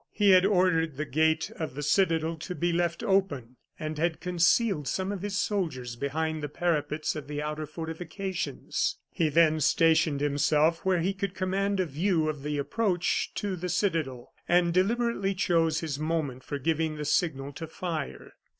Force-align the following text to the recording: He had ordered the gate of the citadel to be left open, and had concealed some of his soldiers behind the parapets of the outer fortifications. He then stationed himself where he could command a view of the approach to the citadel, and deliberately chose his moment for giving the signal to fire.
He 0.11 0.31
had 0.31 0.47
ordered 0.47 0.97
the 0.97 1.05
gate 1.05 1.51
of 1.57 1.75
the 1.75 1.83
citadel 1.83 2.35
to 2.37 2.55
be 2.55 2.73
left 2.73 3.03
open, 3.03 3.57
and 3.77 3.99
had 3.99 4.19
concealed 4.19 4.87
some 4.87 5.11
of 5.11 5.21
his 5.21 5.37
soldiers 5.37 5.95
behind 5.95 6.41
the 6.41 6.49
parapets 6.49 7.15
of 7.15 7.27
the 7.27 7.39
outer 7.39 7.67
fortifications. 7.67 8.97
He 9.11 9.29
then 9.29 9.59
stationed 9.59 10.19
himself 10.19 10.83
where 10.83 11.01
he 11.01 11.13
could 11.13 11.35
command 11.35 11.79
a 11.79 11.85
view 11.85 12.27
of 12.29 12.41
the 12.41 12.57
approach 12.57 13.31
to 13.35 13.55
the 13.55 13.69
citadel, 13.69 14.33
and 14.49 14.73
deliberately 14.73 15.35
chose 15.35 15.81
his 15.81 15.99
moment 15.99 16.43
for 16.43 16.57
giving 16.57 16.95
the 16.97 17.05
signal 17.05 17.53
to 17.53 17.67
fire. 17.67 18.33